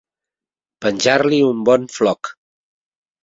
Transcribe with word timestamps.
Penjar-li 0.85 1.41
un 1.49 1.61
bon 1.69 1.85
floc. 1.97 2.31